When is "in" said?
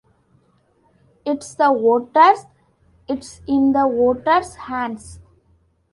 3.47-3.71